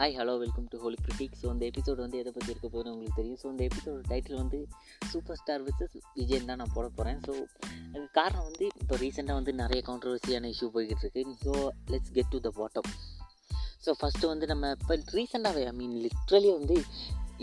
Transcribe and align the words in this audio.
Hi 0.00 0.14
hello 0.18 0.34
welcome 0.42 0.68
to 0.72 0.76
holy 0.82 0.98
critic 1.06 1.34
so 1.38 1.46
அந்த 1.52 1.64
episode 1.70 2.00
வந்து 2.04 2.18
எதை 2.20 2.30
பற்றி 2.36 2.50
இருக்க 2.52 2.68
போதுன்னு 2.74 2.92
உங்களுக்கு 2.92 3.16
தெரியும். 3.18 3.38
ஸோ 3.40 3.46
இந்த 3.52 3.62
எபிசோட 3.68 3.98
டைட்டில் 4.10 4.38
வந்து 4.40 4.58
சூப்பர் 5.10 5.38
ஸ்டார் 5.40 5.64
விசஸ் 5.66 5.96
விஜயன் 6.18 6.48
தான் 6.50 6.60
நான் 6.60 6.72
போட 6.76 6.86
போகிறேன் 6.98 7.18
ஸோ 7.26 7.32
அதுக்கு 7.90 8.08
காரணம் 8.18 8.46
வந்து 8.46 8.66
இப்போ 8.82 8.96
ரீசெண்டாக 9.02 9.38
வந்து 9.40 9.52
நிறைய 9.60 9.80
கான்ட்ரவர்சியான 9.88 10.50
இஷ்யூ 10.54 10.68
போய்கிட்டு 10.76 11.04
இருக்கு. 11.06 11.24
So 11.44 11.52
let's 11.92 12.14
get 12.18 12.32
to 12.34 12.40
the 12.46 12.52
bottom 12.60 12.88
so 13.86 13.92
first 14.00 14.30
வந்து 14.32 14.48
நம்ம 14.52 14.70
இப்போ 14.78 14.96
ரீசெண்டாகவே 15.18 15.64
ஐ 15.72 15.74
மீன் 15.82 15.98
லிட்ரலி 16.06 16.50
வந்து 16.58 16.78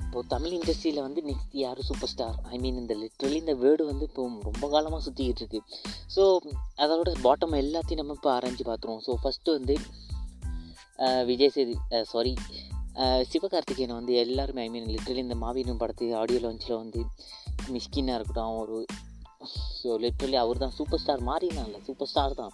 இப்போது 0.02 0.28
தமிழ் 0.34 0.56
இண்டஸ்ட்ரியில் 0.58 1.02
வந்து 1.08 1.22
நெக்ஸ்ட் 1.30 1.56
யார் 1.66 1.86
சூப்பர் 1.92 2.14
ஸ்டார் 2.16 2.36
ஐ 2.56 2.60
மீன் 2.66 2.82
இந்த 2.84 2.98
லிட்ரலி 3.04 3.40
இந்த 3.44 3.56
வேர்டு 3.66 3.86
வந்து 3.92 4.08
இப்போ 4.10 4.28
ரொம்ப 4.50 4.66
காலமாக 4.76 5.02
சுற்றிக்கிட்டு 5.08 5.44
இருக்கு. 5.44 5.62
ஸோ 6.18 6.26
அதோட 6.86 7.14
பாட்டம் 7.28 7.58
எல்லாத்தையும் 7.64 8.04
நம்ம 8.04 8.18
இப்போ 8.20 8.32
ஆரஞ்சு 8.38 8.66
பார்த்துருவோம். 8.72 9.04
ஸோ 9.08 9.14
ஃபஸ்ட்டு 9.24 9.58
வந்து 9.60 9.78
விஜய் 11.26 11.54
சேது 11.56 11.76
சாரி 12.04 12.34
சிவகார்த்திகேயனை 13.32 13.96
வந்து 13.96 14.14
எல்லாருமே 14.14 14.62
ஐ 14.62 14.70
மீன் 14.70 14.88
லிட்ரலி 14.88 15.22
இந்த 15.26 15.36
மாவீரன் 15.36 15.82
படத்து 15.82 16.06
ஆடியோ 16.16 16.40
லான்ச்சில் 16.40 16.76
வந்து 16.76 17.02
மிஸ்கின்னாக 17.76 18.18
இருக்கட்டும் 18.18 18.58
ஒரு 18.58 18.78
ஸோ 19.80 19.92
லிட்ரலி 20.04 20.38
அவர் 20.44 20.58
தான் 20.58 20.76
சூப்பர் 20.78 21.00
ஸ்டார் 21.00 21.22
மாறினான்ல 21.22 21.80
சூப்பர் 21.88 22.08
ஸ்டார் 22.08 22.34
தான். 22.34 22.54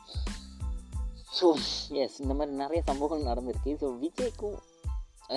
ஸோ 1.40 1.48
எஸ் 2.04 2.20
இந்த 2.20 2.34
மாதிரி 2.34 2.56
நிறைய 2.56 2.84
சம்பவங்கள் 2.86 3.30
நடந்திருக்கு. 3.32 3.72
ஸோ 3.82 3.90
விஜய்க்கும் 4.04 4.60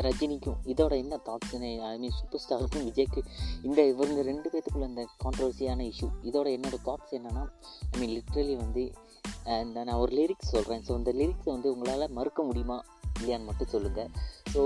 ரஜினிக்கும் 0.07 0.59
இதோட 0.65 0.93
என்ன 0.97 1.15
தாட்ஸ்னு 1.27 1.69
ஐ 1.91 1.99
மீன் 1.99 2.17
சூப்பர் 2.21 2.43
ஸ்டாருக்கும் 2.45 2.85
விஜய்க்கு 2.85 3.21
இந்த 3.63 3.87
இவங்க 3.87 4.23
ரெண்டு 4.23 4.51
பேத்துக்குள்ள 4.51 4.89
இந்த 4.89 5.07
கான்ட்ரவர்சியான 5.25 5.87
இஷ்யூ 5.93 6.09
இதோட 6.23 6.49
என்னோட 6.57 6.79
தாட்ஸ் 6.85 7.15
என்னென்னா 7.19 7.45
ஐ 7.93 8.01
மீன் 8.01 8.15
லிட்ரலி 8.17 8.57
வந்து 8.57 8.85
இந்த 9.63 9.85
நான் 9.85 9.97
ஒரு 9.97 10.13
லிரிக்ஸ் 10.17 10.53
சொல்கிறேன் 10.55 10.85
ஸோ 10.89 10.93
இந்த 10.97 11.13
லிரிக்ஸை 11.13 11.51
வந்து 11.53 11.73
உங்களால் 11.75 12.09
மறுக்க 12.09 12.43
முடியுமா? 12.43 12.79
இல்லையான்னு 13.19 13.49
மட்டும் 13.51 13.73
சொல்லுங்கள் 13.75 14.11
ஸோ 14.55 14.63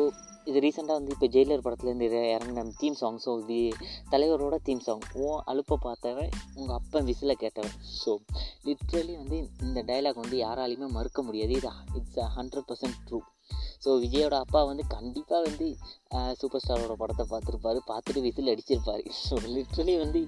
இது 0.49 0.59
ரீசெண்டாக 0.65 0.99
வந்து 0.99 1.15
இப்போ 1.15 1.27
ஜெயிலர் 1.35 1.65
படத்துலேருந்து 1.65 2.07
இறங்கின 2.35 2.63
தீம் 2.81 2.97
சாங் 3.01 3.19
ஸோ 3.25 3.33
வி 3.49 3.59
தலைவரோட 4.13 4.57
தீம் 4.69 4.83
சாங் 4.87 5.03
ஓ 5.23 5.27
அலுப்பை 5.51 5.77
பார்த்தவன் 5.87 6.31
உங்கள் 6.59 6.77
அப்பன் 6.79 7.09
விசில 7.11 7.35
கேட்டவன். 7.43 7.77
ஸோ 8.03 8.13
லிட்ரலி 8.69 9.15
வந்து 9.23 9.39
இந்த 9.67 9.81
டைலாக் 9.91 10.23
வந்து 10.23 10.39
யாராலையுமே 10.45 10.89
மறுக்க 10.97 11.23
முடியாது. 11.29 11.55
இது 11.59 11.71
it's 11.99 12.33
hundred 12.39 12.69
percent 12.71 12.99
true 13.09 13.21
so 13.85 13.91
விஜயோட 14.05 14.35
அப்பா 14.45 14.61
வந்து 14.71 14.85
கண்டிப்பாக 14.97 15.43
வந்து 15.49 15.67
சூப்பர் 16.41 16.63
ஸ்டாரோட 16.65 16.95
படத்தை 17.03 17.27
பார்த்துருப்பாரு. 17.31 17.79
பார்த்துட்டு 17.91 18.25
விசில் 18.27 18.53
அடிச்சிருப்பாரு. 18.55 19.05
ஸோ 19.27 19.37
லிட்ரலி 19.57 19.95
வந்து 20.05 20.23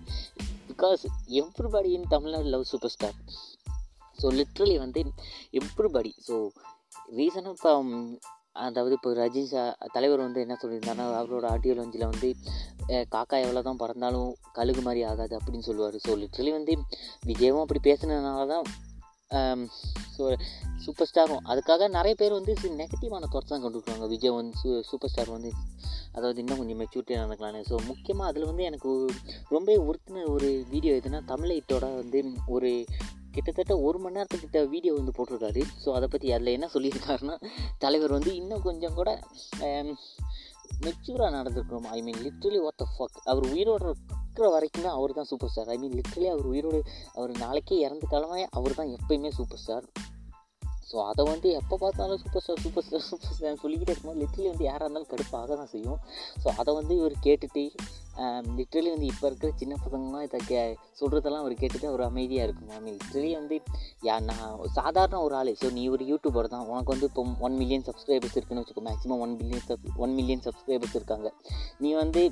because 0.70 1.02
everybody 1.40 1.90
in 1.96 2.12
Tamil Nadu 2.14 2.50
love 2.54 2.70
superstar 2.94 3.18
so 4.18 4.28
literally 4.38 4.76
வந்து 4.84 5.00
எவ்ரிபடி 5.60 6.12
ஸோ 6.28 6.36
ரீசனாக 7.12 7.54
இப்போ 7.54 7.72
அதாவது 8.62 8.94
இப்போ 8.94 9.10
ரஜினி 9.14 9.48
சா 9.50 9.62
தலைவர் 9.92 10.24
வந்து 10.24 10.40
என்ன 10.40 10.54
சொல்லியிருந்தாருன்னா 10.62 11.06
அவரோட 11.20 11.46
ஆடியோ 11.50 11.74
லஞ்சில் 11.74 12.10
வந்து 12.10 12.28
காக்கா 13.08 13.36
எவ்வளோ 13.38 13.62
தான் 13.62 13.80
பறந்தாலும் 13.82 14.30
கழுகு 14.52 14.82
மாதிரி 14.82 15.02
ஆகாது 15.04 15.34
அப்படின்னு 15.38 15.68
சொல்லுவார். 15.68 15.96
ஸோ 16.06 16.14
லிட்ரலி 16.22 16.52
வந்து 16.52 16.74
விஜயவும் 17.26 17.64
அப்படி 17.64 17.82
பேசுனதுனால 17.88 18.46
தான் 18.46 18.66
ஸோ 20.16 20.22
சூப்பர் 20.84 21.08
ஸ்டாரும் 21.08 21.44
அதுக்காக 21.44 21.88
நிறைய 21.88 22.14
பேர் 22.14 22.32
வந்து 22.32 22.54
நெகட்டிவான 22.80 23.28
தாட்ஸ் 23.32 23.52
தான் 23.52 23.62
கொண்டுருக்காங்க 23.62 23.92
வருவாங்க 23.94 24.14
விஜய் 24.14 24.34
வந்து 24.36 24.58
சூ 24.60 24.68
சூப்பர் 24.90 25.10
ஸ்டார் 25.12 25.30
வந்து 25.30 25.50
அதாவது 26.12 26.38
இன்னும் 26.42 26.60
கொஞ்சம் 26.60 26.80
மெச்சூரிட்டி 26.80 27.14
நடக்கலான்னு 27.16 27.60
ஸோ 27.68 27.76
முக்கியமாக 27.86 28.30
அதில் 28.30 28.48
வந்து 28.50 28.64
எனக்கு 28.64 28.90
ரொம்ப 29.50 29.76
உறுத்தின 29.86 30.24
ஒரு 30.26 30.48
வீடியோ 30.70 30.94
எதுனா 30.94 31.20
தமிழைட்டோட 31.26 31.86
வந்து 31.94 32.20
ஒரு 32.48 32.70
கிட்டத்தட்ட 33.36 33.74
ஒரு 33.86 33.98
மணி 33.98 34.16
நேரத்துக்கிட்ட 34.18 34.60
வீடியோ 34.74 34.94
வந்து 34.98 35.14
போட்டிருக்காரு. 35.18 35.62
ஸோ 35.84 35.88
அதை 35.98 36.08
பற்றி 36.08 36.32
அதில் 36.32 36.54
என்ன 36.56 36.68
சொல்லியிருக்காருன்னா 36.74 37.36
தலைவர் 37.84 38.16
வந்து 38.18 38.32
இன்னும் 38.40 38.66
கொஞ்சம் 38.68 38.94
கூட 38.94 39.10
மெச்சூராக 40.84 41.30
நடந்துருக்கணும். 41.38 41.90
I 41.96 41.98
mean 42.02 42.20
literally 42.26 42.60
what 42.66 42.80
the 42.82 42.86
fuck 42.94 43.18
அவர் 43.24 43.44
உயிரோட 43.52 43.84
இருக்கிற 44.34 44.48
வரைக்கும் 44.54 44.84
தான் 44.84 44.96
அவர் 44.98 45.12
தான் 45.12 45.28
super 45.30 45.50
star 45.50 45.68
I 45.68 45.76
mean 45.78 45.96
literally 45.98 46.28
அவர் 46.34 46.46
உயிரோடு 46.46 46.78
அவர் 47.14 47.32
நாளைக்கே 47.36 47.78
இறந்து 47.78 48.06
காலமே 48.12 48.44
அவர் 48.50 48.74
தான் 48.74 48.92
எப்பயுமே 48.96 49.30
சூப்பர் 49.38 49.58
ஸ்டார் 49.58 49.86
ஸோ 50.92 50.98
அதை 51.10 51.22
வந்து 51.32 51.48
எப்போ 51.60 51.74
பார்த்தாலும் 51.82 52.20
super 52.22 52.44
star 52.44 52.62
super 52.64 52.84
star 52.86 53.06
super 53.10 53.34
star 53.36 53.60
சொல்லிக்கிட்டே 53.64 53.92
இருக்கும்போது 53.92 54.22
லிட்ரலி 54.22 54.48
வந்து 54.52 54.68
யாராக 54.70 54.86
இருந்தாலும் 54.86 55.12
கடுப்பாக 55.12 55.56
தான் 55.60 55.72
செய்யும். 55.74 56.00
ஸோ 56.42 56.48
அதை 56.60 56.70
வந்து 56.80 56.94
இவர் 57.00 57.16
கேட்டுட்டு 57.26 57.64
லிட்ரலி 58.56 58.88
வந்து 58.94 59.06
இப்போ 59.10 59.26
இருக்கிற 59.28 59.50
சின்ன 59.60 59.74
பசங்களாம் 59.82 60.24
இதை 60.26 60.38
கே 60.48 60.62
சொல்கிறதெல்லாம் 60.98 61.42
அவர் 61.44 61.54
கேட்டுட்டு 61.60 61.88
அவர் 61.90 62.02
அமைதியாக 62.08 62.46
இருக்கும் 62.46 62.72
ஐ 62.78 62.80
மீன் 62.86 62.98
லிட்ரலி 62.98 63.30
வந்து 63.38 63.56
யா 64.08 64.16
நான் 64.28 64.42
சாதாரண 64.78 65.20
ஒரு 65.26 65.34
ஆள். 65.38 65.50
ஸோ 65.60 65.68
நீ 65.76 65.82
ஒரு 65.94 66.04
யூடியூபர் 66.10 66.52
தான். 66.54 66.66
உனக்கு 66.72 66.92
வந்து 66.94 67.08
இப்போ 67.10 67.22
ஒன் 67.46 67.56
மில்லியன் 67.60 67.86
சப்ஸ்கிரைபர்ஸ் 67.88 68.36
இருக்குன்னு 68.38 68.64
வச்சுக்கோ 68.64 68.84
maximum 68.90 69.22
one 69.26 69.34
million 69.40 69.66
sub 69.70 69.86
one 70.04 70.14
million 70.18 70.44
subscribers 70.48 70.96
இருக்காங்க. 71.00 71.30
நீ 71.84 71.92
வந்து 72.02 72.22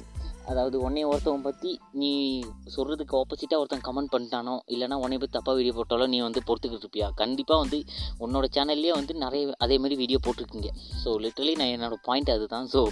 அதாவது 0.47 0.81
உன்னை 0.81 1.05
ஒருத்தவன் 1.05 1.43
பற்றி 1.43 1.81
நீ 1.93 2.43
சொல்கிறதுக்கு 2.77 3.17
ஆப்போசிட்டாக 3.21 3.59
ஒருத்தன் 3.59 3.85
கமெண்ட் 3.89 4.13
பண்ணிட்டானோ 4.13 4.61
இல்லைனா 4.67 4.95
உன்னை 4.95 5.19
பற்றி 5.19 5.39
தப்பாக 5.39 5.57
வீடியோ 5.57 5.75
போட்டாலோ 5.77 6.07
நீ 6.07 6.21
வந்து 6.21 6.43
பொறுத்துக்கிட்டு 6.47 6.87
இருப்பியா? 6.87 7.09
கண்டிப்பாக 7.15 7.61
வந்து 7.61 7.85
உன்னோட 8.19 8.47
சேனல்லே 8.57 8.93
வந்து 8.93 9.15
நிறைய 9.15 9.55
அதே 9.59 9.79
மாதிரி 9.79 9.97
வீடியோ 9.97 10.19
போட்டிருக்கீங்க. 10.27 10.71
ஸோ 11.05 11.09
லிட்டரலி 11.25 11.55
நான் 11.57 11.75
என்னோடய 11.77 12.03
பாயிண்ட் 12.03 12.31
அதுதான். 12.31 12.67
ஸோ 12.67 12.89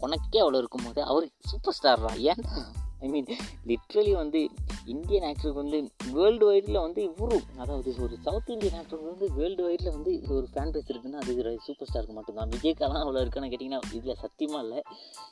உனக்கே 0.00 0.40
அவ்வளோ 0.40 0.56
இருக்கும்போது 0.56 1.02
அவர் 1.04 1.28
சூப்பர் 1.50 1.74
ஸ்டார்ரா 1.82 2.14
ஏன்? 2.14 2.40
ஏன்டா 2.40 2.91
ஐ 3.02 3.08
மீன் 3.08 3.28
லிட்ரலி 3.66 4.12
வந்து 4.14 4.40
இந்தியன் 4.86 5.26
ஆக்டருக்கு 5.28 5.62
வந்து 5.62 5.78
வேர்ல்டு 6.12 6.44
வைடில் 6.50 6.78
வந்து 6.80 7.00
இவரும் 7.02 7.46
அதாவது 7.58 7.90
ஒரு 8.02 8.14
சவுத் 8.22 8.50
இந்தியன் 8.50 8.76
ஆக்டருக்கு 8.78 9.10
வந்து 9.12 9.26
வேர்ல்டு 9.34 9.62
வைடில் 9.66 9.92
வந்து 9.92 10.12
ஒரு 10.28 10.46
ஃபேன் 10.52 10.72
பேஸ் 10.74 10.90
இருக்குன்னா 10.92 11.20
அது 11.22 11.58
சூப்பர் 11.66 11.88
ஸ்டாருக்கு 11.88 12.16
மட்டும்தான். 12.18 12.52
விஜய்காலாம் 12.54 13.02
அவ்வளோ 13.02 13.22
இருக்கான்னு 13.24 13.50
கேட்டிங்கன்னா 13.50 13.80
இதில் 13.94 14.20
சத்தியமாக 14.20 14.64
இல்லை. 14.64 14.80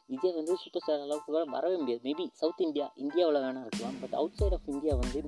விஜய் 0.08 0.36
வந்து 0.36 0.56
சூப்பர் 0.62 0.84
ஸ்டார் 0.84 1.00
அளவுக்கு 1.00 1.28
கூட 1.30 1.44
வரவே 1.50 1.76
முடியாது. 1.76 2.02
மேபி 2.04 2.26
சவுத் 2.32 2.60
இந்தியா 2.60 2.88
இந்தியாவில் 2.96 3.42
வேணால் 3.46 3.66
இருக்கலாம். 3.66 3.98
But 4.00 4.14
out 4.14 4.38
side 4.40 4.52
of 4.52 4.68
India 4.68 4.94
வந்து 4.94 5.20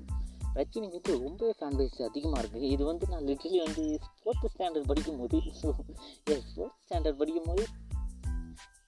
ரஜினி 0.56 0.88
வந்து 0.88 1.12
ரொம்பவே 1.18 1.52
ஃபேன் 1.58 1.76
பேஸ் 1.78 2.00
அதிகமாக 2.02 2.40
இருக்குது 2.42 2.70
இது 2.70 2.82
வந்து 2.84 3.04
நான் 3.08 3.24
லிட்ரலி 3.24 3.60
வந்து 3.62 3.84
ஃபோர்த்து 4.18 4.50
ஸ்டாண்டர்ட் 4.54 4.88
படிக்கும் 4.90 5.20
போது 5.20 5.38
ஸோ 5.60 5.68
எஸ் 6.34 6.50
ஃபோர்த் 6.54 6.76
ஸ்டாண்டர்ட் 6.84 7.18
படிக்கும் 7.18 7.48
போது 7.48 7.64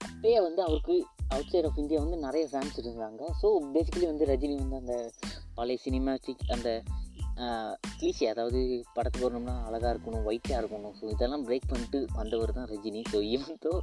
அப்பயே 0.05 0.39
வந்து 0.41 0.61
அவருக்கு 0.61 0.95
அவுட் 1.33 1.51
சைட் 1.53 1.67
ஆஃப் 1.69 1.79
இந்தியா 1.83 1.99
வந்து 2.03 2.17
நிறைய 2.27 2.45
ஃபேன்ஸ் 2.51 2.77
இருந்தாங்க. 2.81 3.21
ஸோ 3.41 3.47
பேசிக்கலி 3.75 4.07
வந்து 4.11 4.29
ரஜினி 4.33 4.55
வந்து 4.63 4.79
அந்த 4.83 4.95
பழைய 5.57 5.79
சினிமாட்டிக் 5.87 6.45
அந்த 6.55 6.69
கிளீஷி 7.99 8.25
அதாவது 8.31 8.59
படத்துக்கு 8.95 9.25
வரணும்னா 9.25 9.55
அழகாக 9.67 9.89
இருக்கணும் 9.93 10.25
ஒயிட்டாக 10.29 10.59
இருக்கணும். 10.61 10.93
ஸோ 10.99 11.03
இதெல்லாம் 11.13 11.43
பிரேக் 11.47 11.67
பண்ணிட்டு 11.71 11.99
வந்தவர் 12.19 12.53
தான் 12.57 12.69
Rajini. 12.73 13.01
So 13.13 13.17
even 13.31 13.59
though 13.65 13.73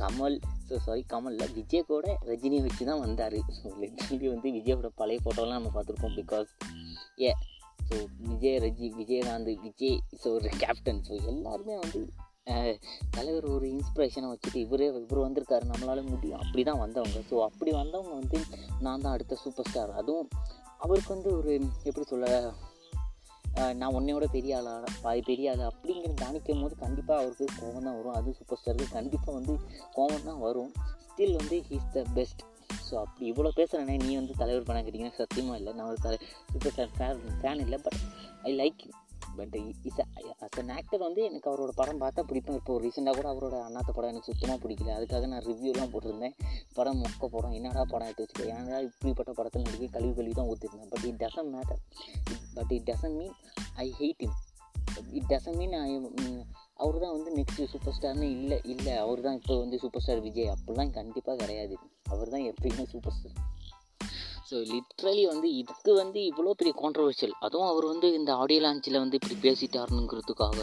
Kamal 0.00 0.36
so 0.68 0.76
sorry 0.86 1.04
கமலில் 1.12 1.54
Vijay 1.58 1.86
கூட 1.92 2.06
ரஜினியை 2.30 2.64
வச்சு 2.66 2.90
தான் 2.90 3.02
வந்தார். 3.06 3.38
ஸோ 3.58 3.72
லிட்டரலி 3.82 4.28
வந்து 4.34 4.50
விஜயோட 4.58 4.90
பழைய 5.00 5.20
ஃபோட்டோலாம் 5.24 5.58
நம்ம 5.60 5.72
பார்த்துருக்கோம் 5.76 6.18
பிகாஸ் 6.20 6.50
ஏ 7.24 7.32
ஸோ 7.88 7.96
விஜய் 8.28 8.58
ரஜி 8.66 8.88
விஜயகாந்த் 9.00 9.52
விஜய் 9.66 9.98
ஸோ 10.22 10.30
ஒரு 10.38 10.50
கேப்டன் 10.64 11.02
ஸோ 11.08 11.14
எல்லாருமே 11.32 11.76
வந்து 11.84 12.00
தலைவர் 13.16 13.46
ஒரு 13.54 13.66
இன்ஸ்பிரேஷனை 13.74 14.28
வச்சுட்டு 14.32 14.58
இவரே 14.66 14.86
இவர் 15.02 15.24
வந்திருக்காரு 15.26 15.64
நம்மளால 15.72 16.02
முடியும். 16.12 16.40
அப்படி 16.44 16.62
தான் 16.70 16.82
வந்தவங்க. 16.84 17.20
ஸோ 17.30 17.36
அப்படி 17.48 17.70
வந்தவங்க 17.80 18.14
வந்து 18.20 18.38
நான் 18.84 19.04
தான் 19.04 19.14
அடுத்த 19.16 19.38
சூப்பர் 19.44 19.68
ஸ்டார் 19.70 19.92
அதுவும் 20.02 20.28
அவருக்கு 20.84 21.14
வந்து 21.16 21.30
ஒரு 21.38 21.52
எப்படி 21.88 22.06
சொல்ல 22.14 22.52
நான் 23.80 23.94
உன்னையோட 23.98 24.26
பெரிய 24.34 24.52
ஆளா 24.58 24.72
பாதி 25.04 25.20
பெரிய 25.28 25.52
ஆள் 25.52 25.62
அப்படிங்கிற 25.68 26.12
காணிக்கும் 26.20 26.60
போது 26.64 26.74
கண்டிப்பாக 26.82 27.22
அவருக்கு 27.22 27.46
கோவம் 27.60 27.86
தான் 27.86 27.96
வரும். 27.98 28.16
அது 28.18 28.34
சூப்பர் 28.38 28.58
ஸ்டாருக்கு 28.60 28.96
கண்டிப்பாக 28.98 29.34
வந்து 29.38 29.54
கோவம் 29.96 30.26
தான் 30.28 30.40
வரும். 30.46 30.70
ஸ்டில் 31.08 31.34
வந்து 31.40 31.56
ஹீஸ் 31.68 31.88
த 31.96 32.02
பெஸ்ட் 32.18 32.42
ஸோ 32.88 32.94
அப்படி 33.04 33.24
இவ்வளோ 33.30 33.50
பேசுகிறேனே 33.58 33.96
நீ 34.04 34.10
வந்து 34.20 34.34
தலைவர் 34.42 34.66
பண்ண 34.68 34.80
கேட்டிங்கன்னா 34.84 35.18
சத்தியமாக 35.20 35.58
இல்லை. 35.60 35.72
நான் 35.78 35.90
ஒரு 35.92 36.00
தலை 36.06 36.18
சூப்பர் 36.52 36.74
ஸ்டார் 36.74 36.94
ஃபேன் 36.98 37.24
ஃபேன் 37.40 37.62
இல்லை 37.64 37.80
but 37.86 38.00
I 38.48 38.52
like 38.62 38.82
but 39.38 39.56
is 39.88 40.00
as 40.44 40.58
an 40.62 40.72
actor 40.76 41.02
வந்து 41.06 41.20
எனக்கு 41.28 41.48
அவரோட 41.50 41.72
படம் 41.80 42.00
பார்த்தா 42.02 42.22
பிடிக்கும். 42.30 42.58
இப்போ 42.60 42.78
ரீசெண்டாக 42.84 43.14
கூட 43.18 43.28
அவரோட 43.34 43.56
அண்ணாத்த 43.68 43.90
படம் 43.98 44.10
எனக்கு 44.12 44.30
சுத்தமாக 44.30 44.58
பிடிக்கல. 44.64 44.90
அதுக்காக 44.98 45.28
நான் 45.32 45.44
ரிவ்யூலாம் 45.50 45.92
போட்டிருந்தேன். 45.94 46.36
படம் 46.78 47.00
மொக்க 47.04 47.30
படம். 47.36 47.54
என்னடா 47.58 47.84
படம் 47.94 48.08
எடுத்து 48.10 48.26
வச்சுக்கேன் 48.26 48.52
ஏன்னா 48.56 48.78
இப்படிப்பட்ட 48.88 49.32
படத்தில் 49.40 49.66
நடிக்க 49.66 49.88
கழுவி 49.96 50.14
கழுவி 50.20 50.34
தான் 50.40 50.50
ஊற்றிருந்தேன் 50.52 50.92
but 50.94 51.06
it 51.10 51.20
doesn't 51.24 51.52
matter 51.56 51.80
but 52.56 52.72
it 52.78 52.86
doesn't 52.90 53.18
mean 53.20 53.34
I 53.84 53.88
hate 54.00 54.24
him 54.26 54.36
it 55.18 55.28
doesn't 55.32 55.58
mean 55.62 55.76
I 55.82 55.92
அவர் 56.82 56.98
தான் 57.02 57.14
வந்து 57.16 57.30
நெக்ஸ்ட் 57.36 57.60
சூப்பர் 57.72 57.94
ஸ்டார்னு 57.96 58.26
இல்லை 58.36 58.58
இல்லை. 58.72 58.92
அவர் 59.04 59.20
தான் 59.26 59.36
இப்போ 59.40 59.54
வந்து 59.62 59.76
சூப்பர் 59.82 60.02
ஸ்டார் 60.04 60.20
விஜய். 60.26 60.50
அப்படிலாம் 60.54 60.92
கண்டிப்பாக 60.98 61.36
கிடையாது. 61.42 61.76
அவர் 62.14 62.32
தான் 62.34 62.44
எப்பயுமே 62.50 62.84
சூப்பர் 62.92 63.16
ஸ்டார் 63.16 63.36
ஸோ 64.50 64.56
லிட்ரலி 64.72 65.22
வந்து 65.30 65.48
இதுக்கு 65.60 65.92
வந்து 66.00 66.20
இவ்வளோ 66.28 66.52
பெரிய 66.60 66.74
கான்ட்ரவர்ஷியல் 66.82 67.34
அதுவும் 67.46 67.68
அவர் 67.70 67.86
வந்து 67.92 68.08
இந்த 68.18 68.30
ஆடியோ 68.42 68.60
லான்ச்சில் 68.64 69.00
வந்து 69.02 69.18
இப்படி 69.20 69.36
பேசிட்டாருங்கிறதுக்காக. 69.46 70.58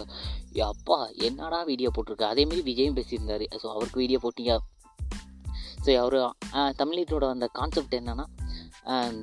அப்பா 0.72 0.98
என்னடா 1.28 1.60
வீடியோ 1.72 1.90
போட்டிருக்கு? 1.96 2.32
அதேமாரி 2.34 2.62
விஜயும் 2.70 2.98
பேசியிருந்தார். 3.00 3.46
ஸோ 3.62 3.68
அவருக்கு 3.76 4.02
வீடியோ 4.04 4.20
போட்டியா? 4.26 4.56
ஸோ 5.86 5.98
அவர் 6.04 6.18
தமிழீட்டோட 6.82 7.26
அந்த 7.36 7.48
கான்செப்ட் 7.60 7.98
என்னென்னா 8.00 8.26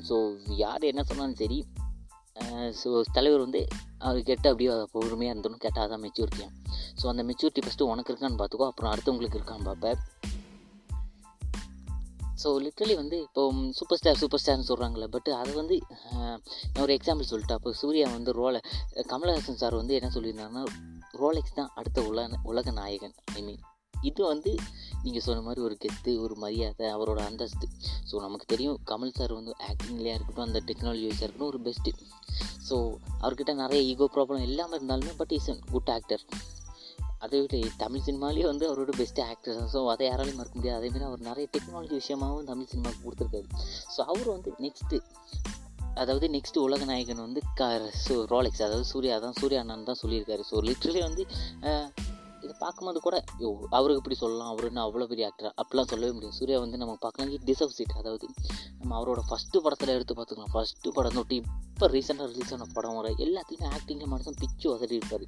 ஸோ 0.08 0.16
யார் 0.62 0.84
என்ன 0.90 1.02
சொன்னாலும் 1.08 1.40
சரி 1.40 1.58
ஸோ 2.80 2.90
தலைவர் 3.16 3.44
வந்து 3.44 3.60
அவர் 4.06 4.20
கேட்டு 4.28 4.50
அப்படியே 4.50 4.74
பொறுமையாக 4.94 5.34
இருந்தோன்னு 5.34 5.62
கேட்டால் 5.64 5.90
தான் 5.92 6.02
மெச்சூரிட்டியாக 6.04 6.52
ஸோ 7.00 7.04
அந்த 7.12 7.22
மெச்சூரிட்டி 7.28 7.64
ஃபஸ்ட்டு 7.64 7.88
உனக்கு 7.92 8.12
இருக்கான்னு 8.12 8.40
பார்த்துக்கோ 8.42 8.68
அப்புறம் 8.70 8.92
அடுத்தவங்களுக்கு 8.92 9.38
இருக்கான்னு 9.40 9.68
பார்ப்பேன். 9.70 9.98
ஸோ 12.42 12.48
லிட்ரலி 12.64 12.94
வந்து 13.00 13.16
இப்போ 13.26 13.42
சூப்பர் 13.78 13.98
ஸ்டார் 14.00 14.20
சூப்பர் 14.20 14.42
ஸ்டார்னு 14.42 14.68
சொல்கிறாங்களே 14.70 15.08
பட் 15.14 15.28
அது 15.40 15.52
வந்து 15.58 15.76
நான் 16.72 16.82
ஒரு 16.84 16.94
எக்ஸாம்பிள் 16.98 17.30
சொல்லிட்டேன். 17.32 17.58
அப்போ 17.60 17.72
சூர்யா 17.80 18.06
வந்து 18.16 18.32
ரோலை 18.40 18.60
கமலஹாசன் 19.12 19.60
சார் 19.62 19.80
வந்து 19.80 19.96
என்ன 19.98 20.10
சொல்லியிருந்தாங்கன்னா 20.16 20.64
ரோலெக்ஸ் 21.22 21.58
தான் 21.58 21.70
அடுத்த 21.80 22.00
உலக 22.10 22.40
உலக 22.52 22.70
நாயகன். 22.80 23.14
ஐ 23.38 23.42
மீன் 23.48 23.60
இது 23.94 24.22
வந்து 24.30 24.52
நீங்கள் 25.02 25.24
சொன்ன 25.26 25.42
மாதிரி 25.46 25.60
ஒரு 25.66 25.74
கெத்து 25.82 26.12
ஒரு 26.24 26.34
மரியாதை 26.44 26.86
அவரோட 26.96 27.20
அந்தஸ்து. 27.30 27.66
ஸோ 28.08 28.14
நமக்கு 28.26 28.46
தெரியும் 28.52 28.78
கமல் 28.90 29.16
சார் 29.18 29.34
வந்து 29.38 29.52
ஆக்டிங்லேயே 29.68 30.14
இருக்கட்டும் 30.16 30.48
அந்த 30.48 30.62
டெக்னாலஜி 30.70 31.04
வைஸாக 31.08 31.26
இருக்கட்டும் 31.26 31.52
ஒரு 31.52 31.60
பெஸ்ட்டு 31.66 31.92
ஸோ 32.68 32.76
அவர்கிட்ட 33.22 33.52
நிறைய 33.62 33.80
ஈகோ 33.92 34.06
ப்ராப்ளம் 34.16 34.46
எல்லாமே 34.48 34.76
இருந்தாலுமே 34.78 35.14
but 35.20 35.32
is 35.38 35.48
an 35.52 35.62
good 35.72 35.92
actor 35.96 36.22
அதை 37.24 37.38
விட 37.40 37.56
தமிழ் 37.82 38.04
சினிமாலேயே 38.06 38.46
வந்து 38.50 38.64
அவரோட 38.70 38.92
பெஸ்ட் 38.96 39.20
ஆக்டர் 39.30 39.58
ஸோ 39.74 39.80
அதை 39.92 40.04
யாராலையும் 40.08 40.40
மறக்க 40.40 40.56
முடியாது. 40.58 40.78
அதேமாதிரி 40.80 41.08
அவர் 41.08 41.28
நிறைய 41.28 41.46
டெக்னாலஜி 41.56 41.94
விஷயமாகவும் 42.00 42.48
தமிழ் 42.52 42.70
சினிமாவுக்கு 42.72 43.04
கொடுத்துருக்காரு. 43.06 43.48
ஸோ 43.96 44.00
அவர் 44.12 44.30
வந்து 44.36 44.52
நெக்ஸ்ட்டு 44.64 44.98
அதாவது 46.02 46.26
நெக்ஸ்ட் 46.28 46.58
உலக 46.58 46.82
நாயகன் 46.84 47.24
வந்து 47.26 47.40
க 47.58 47.64
ஸோ 48.04 48.14
ரோலெக்ஸ் 48.32 48.62
அதாவது 48.66 48.86
சூர்யா 48.92 49.16
தான் 49.24 49.36
சூர்யா 49.40 49.60
அண்ணன் 49.60 49.88
தான் 49.88 50.00
சொல்லியிருக்காரு. 50.02 50.42
ஸோ 50.50 50.58
லிட்ரலி 50.68 51.00
வந்து 51.08 51.24
இதை 52.44 52.54
பார்க்கும்போது 52.64 53.00
கூட 53.06 53.16
யோ 53.42 53.50
அவருக்கு 53.78 54.00
இப்படி 54.02 54.18
சொல்லலாம் 54.22 54.50
அவர் 54.52 54.68
என்ன 54.70 54.84
அவ்வளோ 54.86 55.08
பெரிய 55.12 55.30
ஆக்டர் 55.30 55.52
அப்படிலாம் 55.62 55.90
சொல்லவே 55.92 56.12
முடியாது. 56.16 56.38
சூர்யா 56.40 56.58
வந்து 56.64 56.80
நம்ம 56.82 56.96
பார்க்கலாம் 57.04 57.32
டிசர்வ் 57.50 57.76
சீட் 57.78 57.98
அதாவது 58.02 58.28
நம்ம 58.80 58.92
அவரோட 59.00 59.20
ஃபஸ்ட்டு 59.30 59.64
படத்தில் 59.66 59.96
எடுத்து 59.96 60.16
பார்த்துக்கலாம். 60.20 60.54
ஃபஸ்ட்டு 60.56 60.94
படம் 60.98 61.18
தொட்டி 61.18 61.38
இப்போ 61.72 61.86
ரீசெண்டாக 61.94 62.26
ரிலீஸ் 62.30 62.50
ஆன 62.54 62.66
படம் 62.74 62.96
வர 62.98 63.08
எல்லாத்துலேயுமே 63.24 63.68
ஆக்டிங்கில் 63.76 64.10
மனுஷன் 64.12 64.36
பிச்சு 64.40 64.66
வசதி 64.72 64.94
இருக்காது 64.98 65.24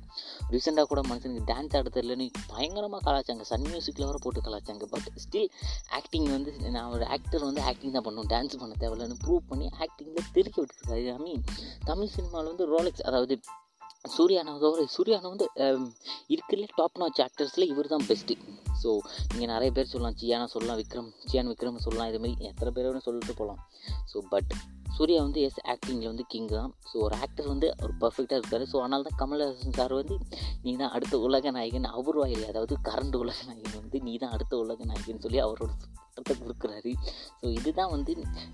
ரீசெண்டாக 0.53 0.87
கூட 0.91 1.01
மனுஷனுக்கு 1.11 1.49
டான்ஸ் 1.53 1.75
ஆட 1.79 1.91
தெரியலன்னு 1.97 2.27
பயங்கரமாக 2.53 3.01
கலாச்சாங்க 3.07 3.45
சன் 3.51 3.67
மியூசிக்கில் 3.71 4.09
வர 4.11 4.19
போட்டு 4.25 4.45
கலாச்சாங்க 4.47 4.87
பட் 4.93 5.09
ஸ்டில் 5.25 5.49
ஆக்டிங் 5.99 6.29
வந்து 6.37 6.53
நான் 6.77 6.93
ஒரு 6.97 7.07
ஆக்டர் 7.07 7.47
வந்து 7.49 7.65
ஆக்டிங் 7.71 7.97
தான் 7.97 8.07
பண்ணுவோம் 8.09 8.31
டான்ஸ் 8.35 8.57
பண்ண 8.63 8.77
தேவையில்லன்னு 8.85 9.19
ப்ரூவ் 9.25 9.43
பண்ணி 9.53 9.69
ஆக்டிங்கில் 9.85 10.31
திருக்கி 10.37 10.59
விட்டுருக்காரு 10.61 11.07
ஐ 11.17 11.19
மீன் 11.27 11.45
தமிழ் 11.85 12.15
சினிமாவில் 12.17 12.51
வந்து 12.53 12.67
ரோலெக்ஸ் 12.75 13.05
அதாவது 13.07 13.37
சூர்யானதோட 14.17 14.83
சூர்யானா 14.95 15.29
வந்து 15.35 15.47
இருக்கிறதுல 16.35 16.69
டாப் 16.81 17.01
நாச் 17.03 17.21
ஆக்டர்ஸில் 17.27 17.71
இவர் 17.73 17.93
தான் 17.93 18.07
பெஸ்ட்டு 18.11 18.35
ஸோ 18.83 18.91
நீங்கள் 19.33 19.51
நிறைய 19.53 19.71
பேர் 19.77 19.91
சொல்லலாம் 19.93 20.17
சியானா 20.21 20.47
சொல்லலாம் 20.55 20.79
விக்ரம் 20.81 21.11
சியான் 21.31 21.51
விக்ரம் 21.53 21.85
சொல்லலாம் 21.85 22.09
இது 22.11 22.21
மாதிரி 22.23 22.49
எத்தனை 22.51 22.71
பேரோட 22.77 22.99
சொல்லிட்டு 23.07 23.35
போகலாம். 23.41 23.61
ஸோ 24.11 24.19
பட் 24.33 24.51
சூர்யா 24.97 25.21
வந்து 25.27 25.41
எஸ் 25.47 25.63
ஆக்டிங்கில் 25.73 26.11
வந்து 26.11 26.25
கிங் 26.33 26.51
தான். 26.57 26.73
ஸோ 26.91 26.97
ஒரு 27.07 27.15
ஆக்டர் 27.25 27.49
வந்து 27.53 27.69
அவர் 27.79 27.95
பர்ஃபெக்டாக 28.03 28.39
இருக்கார் 28.41 28.65
ஸோ 28.73 28.77
அதனால 28.83 29.07
தான் 29.09 29.19
கமல்ஹாசன் 29.23 29.77
சார் 29.79 29.95
வந்து 30.01 30.17
நீ 30.65 30.73
தான் 30.83 30.93
அடுத்த 30.97 31.19
உலக 31.29 31.51
நாயகன் 31.57 31.89
அவர் 31.99 32.19
வாயில் 32.23 32.45
அதாவது 32.51 32.77
கரண்ட் 32.89 33.17
உலக 33.23 33.39
நாயகன் 33.51 33.81
வந்து 33.85 34.01
நீ 34.09 34.15
தான் 34.25 34.35
அடுத்த 34.37 34.55
உலக 34.65 34.85
நாயகன் 34.91 35.25
சொல்லி 35.25 35.41
அவரோட 35.47 35.73
பட்டத்தை 36.17 36.35
கொடுக்குறாரு. 36.43 36.93
ஸோ 37.41 37.47
இதுதான் 37.59 37.93
வந்து 37.95 38.13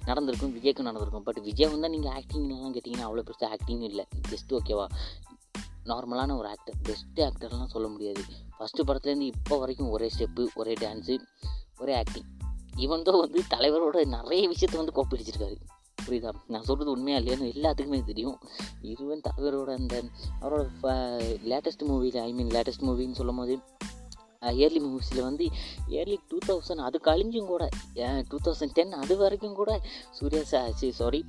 நடந்திருக்கும் 0.09 0.55
விஜய்க்கும் 0.59 0.89
நடந்திருக்கும். 0.91 1.27
பட் 1.29 1.43
விஜய் 1.49 1.73
வந்து 1.75 1.93
நீங்கள் 1.97 2.15
ஆக்டிங்லாம் 2.21 2.77
கேட்டிங்கன்னா 2.77 3.09
அவ்வளோ 3.09 3.25
பெருசாக 3.31 3.51
ஆக்டிங்கும் 3.57 3.91
இல்லை. 3.93 4.07
ஜஸ்ட் 4.33 4.55
ஓகேவா 4.61 4.87
நார்மலான 5.93 6.37
ஒரு 6.41 6.49
ஆக்டர் 6.55 6.79
பெஸ்ட்டு 6.89 7.25
ஆக்டர்லாம் 7.29 7.73
சொல்ல 7.75 7.89
முடியாது. 7.89 8.23
ஃபஸ்ட்டு 8.57 8.87
படத்துலேருந்து 8.89 9.29
இப்போ 9.35 9.59
வரைக்கும் 9.63 9.91
ஒரே 9.97 10.09
ஸ்டெப்பு 10.15 10.47
ஒரே 10.55 10.75
டான்ஸு 10.81 11.17
ஒரே 11.83 11.95
ஆக்டிங் 12.03 12.29
ஈவன் 12.85 13.05
தான் 13.07 13.21
வந்து 13.25 13.41
தலைவரோட 13.55 13.99
நிறைய 14.17 14.43
விஷயத்த 14.53 14.77
வந்து 14.83 14.97
கோப்பி 14.97 15.17
அடிச்சிருக்காரு. 15.17 15.57
புரியுதா? 16.07 16.31
நான் 16.53 16.67
சொல்கிறது 16.67 16.95
உண்மையாக 16.95 17.21
இல்லையான்னு 17.23 17.51
எல்லாத்துக்குமே 17.55 17.99
தெரியும். 18.05 18.37
இருவன் 18.93 19.25
தலைவரோட 19.29 19.71
அந்த 19.81 19.97
அவரோட 20.41 20.63
லேட்டஸ்ட் 21.51 21.85
மூவியில் 21.91 22.21
ஐ 22.23 22.31
மீன் 22.33 22.53
லேட்டஸ்ட் 22.57 22.87
மூவின்னு 22.89 23.19
சொல்லும் 23.21 23.41
போது 23.43 23.57
இயர்லி 24.59 24.81
மூவிஸில் 24.85 25.27
வந்து 25.27 25.47
இயர்லி 25.89 26.17
டூ 26.29 26.39
தௌசண்ட் 26.49 26.83
அது 26.89 26.99
கழிஞ்சும் 27.05 27.51
கூட 27.53 27.65
டூ 28.29 28.39
தௌசண்ட் 28.45 28.73
டென் 28.73 28.93
அது 28.93 29.15
வரைக்கும் 29.17 29.59
கூட 29.61 29.71
சூர்யா 30.19 30.43
சா 30.43 30.61
சாரி 31.01 31.21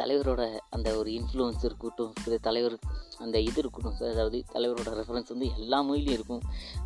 தலைவரோட 0.00 0.42
அந்த 0.70 0.88
ஒரு 0.96 1.10
இன்ஃப்ளூயன்ஸ் 1.10 1.64
இருக்கட்டும் 1.64 2.14
இது 2.26 2.38
தலைவர் 2.40 2.76
அந்த 3.24 3.36
இது 3.48 3.58
இருக்கணும் 3.62 3.96
சார். 4.00 4.12
அதாவது 4.14 4.38
தலைவரோட 4.54 4.90
ரெஃபரன்ஸ் 5.00 5.32
வந்து 5.34 5.48
எல்லா 5.62 5.78
மொழிலையும் 5.88 6.18
இருக்கும். 6.18 6.42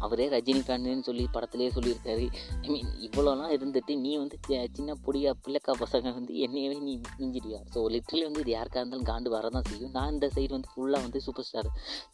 அவரே 0.07 0.29
ரஜினி 0.35 0.63
சொல்லி 1.09 1.25
படத்துலேயே 1.37 1.71
சொல்லியிருக்காரு. 1.77 2.27
ஐ 2.65 2.69
மீன் 2.75 2.93
இவ்வளோலாம் 3.09 3.53
இருந்துட்டு 3.57 3.95
நீ 4.05 4.13
வந்து 4.23 4.39
சின்ன 4.77 4.97
பொடியா 5.07 5.33
பிள்ளைக்கா 5.47 5.75
பசங்க 5.85 6.13
வந்து 6.19 6.35
என்னையவே 6.47 6.79
நீ 6.89 6.95
மிஞ்சிடுவியா? 7.21 7.61
ஸோ 7.75 7.83
லிட்ரலி 7.97 8.25
வந்து 8.29 8.43
இது 8.45 8.53
யாருக்காக 8.59 8.83
இருந்தாலும் 8.83 9.11
காண்டு 9.11 9.35
வரதான் 9.37 9.69
செய்யும். 9.71 9.95
நான் 9.99 10.13
இந்த 10.15 10.29
சைடு 10.37 10.53
வந்து 10.57 10.73
ஃபுல்லாக 10.75 11.05
வந்து 11.07 11.21
சூப்பர் 11.27 11.49
ஸ்டார் 11.49 11.69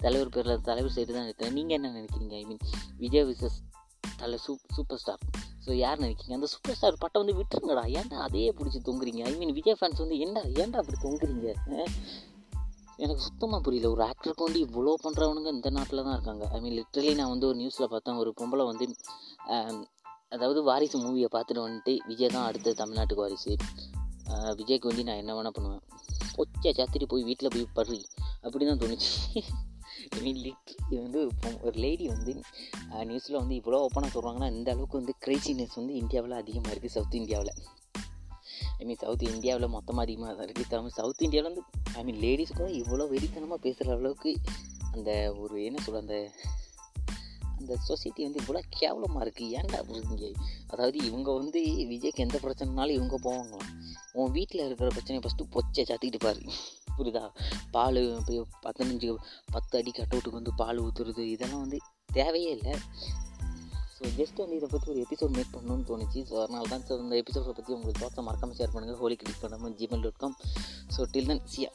தலைவர் 0.04 0.34
பேரில் 0.36 0.64
தலைவர் 0.70 0.96
சைடு 0.96 1.12
தான் 1.18 1.28
இருக்கேன். 1.28 1.54
நீங்கள் 1.58 1.78
என்ன 1.78 1.92
நினைக்கிறீங்க? 1.98 2.34
I 2.42 2.44
mean 2.50 2.62
Vijay 3.04 3.26
versus 3.30 3.58
Thala 4.20 4.38
super 4.44 4.66
super 4.76 5.00
star 5.02 5.22
so 5.64 5.70
யார் 5.82 6.02
நினைக்கிறீங்க? 6.02 6.36
அந்த 6.38 6.48
சூப்பர் 6.52 6.76
ஸ்டார் 6.78 7.00
பட்டம் 7.02 7.22
வந்து 7.22 7.36
விட்டுருங்கடா. 7.38 7.84
ஏன்டா 7.98 8.16
அதையே 8.26 8.50
பிடிச்சி 8.58 8.78
தொங்குறீங்க? 8.88 9.22
ஐ 9.30 9.32
மீன் 9.40 9.54
விஜய் 9.58 9.78
ஃபேன்ஸ் 9.80 10.02
வந்து 10.04 10.18
ஏன்டா 10.24 10.42
ஏன்டா 10.62 10.80
அப்படி 10.82 10.98
தொங்குறீங்க? 11.06 11.54
எனக்கு 13.04 13.22
சுத்தமாக 13.26 13.60
புரியல. 13.66 13.90
ஒரு 13.94 14.02
ஆக்டருக்கு 14.08 14.46
வந்து 14.46 14.60
இவ்வளோ 14.66 14.94
பண்ணுறவனுங்க 15.04 15.50
இந்த 15.56 15.70
நாட்டில் 15.76 16.04
தான் 16.06 16.16
இருக்காங்க. 16.16 16.44
ஐ 16.56 16.58
மீன் 16.64 16.76
லிட்ரலி 16.80 17.12
நான் 17.20 17.32
வந்து 17.34 17.48
ஒரு 17.50 17.58
நியூஸில் 17.60 17.90
பார்த்தேன். 17.92 18.18
ஒரு 18.22 18.32
பொம்பளை 18.40 18.66
வந்து 18.70 18.86
அதாவது 20.34 20.60
வாரிசு 20.68 20.98
மூவியை 21.04 21.28
பார்த்துட்டு 21.32 21.64
வந்துட்டு 21.64 21.92
விஜய் 22.10 22.34
தான் 22.36 22.46
அடுத்தது 22.50 22.80
தமிழ்நாட்டுக்கு 22.82 23.24
வாரிசு. 23.24 23.52
விஜய்க்கு 24.58 24.90
வந்து 24.90 25.04
நான் 25.08 25.20
என்ன 25.22 25.32
வேணால் 25.36 25.56
பண்ணுவேன். 25.56 25.82
பொச்சை 26.36 26.70
சாத்திட்டு 26.78 27.08
போய் 27.12 27.26
வீட்டில் 27.28 27.52
போய் 27.54 27.66
படுறி. 27.78 28.00
அப்படி 28.44 28.64
தான் 28.68 28.80
தோணுச்சு. 28.82 29.10
ஐ 30.16 30.20
மீன் 30.26 30.40
லிட்ரலி 30.44 30.96
வந்து 31.04 31.18
ஒரு 31.22 31.52
ஒரு 31.66 31.76
லேடி 31.84 32.06
வந்து 32.14 32.32
நியூஸில் 33.10 33.40
வந்து 33.40 33.58
இவ்வளோ 33.60 33.80
ஓப்பனாக 33.86 34.10
சொல்கிறாங்கன்னா 34.14 34.48
இந்த 34.56 34.68
அளவுக்கு 34.74 35.00
வந்து 35.00 35.14
கிரேசினஸ் 35.26 35.78
வந்து 35.80 35.94
இந்தியாவில் 36.02 36.40
அதிகமாக 36.42 36.72
இருக்குது 36.74 36.96
சவுத் 36.96 37.18
இந்தியாவில். 37.20 37.52
ஐ 38.82 38.86
மீன் 38.86 39.02
சவுத் 39.02 39.24
இந்தியாவில் 39.32 39.72
மொத்தமாக 39.74 40.04
அதிகமாக 40.06 40.32
தான் 40.36 40.46
இருக்குது 40.46 40.70
தமிழ் 40.72 40.94
சவுத் 40.96 41.24
இந்தியாவில் 41.26 41.50
வந்து 41.50 41.64
ஐ 41.98 42.02
மீன் 42.04 42.20
லேடிஸ் 42.24 42.56
கூட 42.56 42.68
இவ்வளோ 42.80 43.04
வெறித்தனமாக 43.12 43.60
பேசுகிற 43.66 43.94
அளவுக்கு 43.96 44.30
அந்த 44.94 45.10
ஒரு 45.42 45.56
என்ன 45.64 45.78
சொல்ல 45.84 46.00
அந்த 46.04 46.16
அந்த 47.58 47.74
சொசைட்டி 47.88 48.20
வந்து 48.26 48.40
இவ்வளோ 48.42 48.60
கேவலமாக 48.78 49.24
இருக்குது 49.24 49.50
ஏன்டா 49.58 49.80
இங்கே 49.98 50.30
அதாவது 50.72 50.98
இவங்க 51.08 51.28
வந்து 51.32 51.60
விஜய்க்கு 51.90 52.24
எந்த 52.26 52.38
பிரச்சனைனாலும் 52.44 52.96
இவங்க 52.98 53.18
போவாங்களாம் 53.26 53.68
உன் 54.20 54.34
வீட்டில் 54.38 54.64
இருக்கிற 54.66 54.88
பிரச்சனையை 54.88 55.22
ஃபஸ்ட்டு 55.24 55.50
பொச்சை 55.54 55.84
சாத்திக்கிட்டு 55.90 56.24
பாரு. 56.26 56.42
புரியுதா? 56.96 57.24
பால் 57.70 58.00
பதினஞ்சு 58.66 59.10
பத்து 59.50 59.78
அடி 59.78 59.92
கட்டவுட்டுக்கு 59.98 60.40
வந்து 60.40 60.54
பால் 60.54 60.82
ஊற்றுறது 60.84 61.24
இதெல்லாம் 61.34 61.62
வந்து 61.64 61.78
தேவையே 62.18 62.50
இல்லை. 62.56 62.74
ஸோ 64.02 64.08
ஜஸ்ட் 64.18 64.40
வந்து 64.42 64.56
இதை 64.58 64.68
பற்றி 64.70 64.88
ஒரு 64.92 65.00
எபிசோட் 65.04 65.34
மேக் 65.36 65.52
பண்ணணும்னு 65.56 65.84
தோணுச்சு. 65.90 66.20
ஸோ 66.30 66.34
அதனால 66.44 66.64
தான் 66.72 66.84
ஸோ 66.88 66.92
இந்த 67.02 67.14
எபிசோடை 67.22 67.52
பற்றி 67.58 67.74
உங்களுக்கு 67.76 68.02
தோட்டம் 68.04 68.26
மறக்காமல் 68.28 68.58
ஷேர் 68.60 68.72
பண்ணுங்கள் 68.74 68.98
ஹோலி 69.02 69.16
கிளிக் 69.20 69.42
பண்ணாமல் 69.42 69.74
Gmail 69.80 70.04
dot 70.06 70.20
com 70.22 70.34
so 70.94 71.06
till 71.12 71.30
then 71.30 71.44
see ya 71.52 71.70